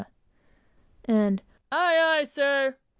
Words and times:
and 1.05 1.43
"Aye, 1.71 2.21
aye, 2.21 2.23
sir!" 2.23 2.75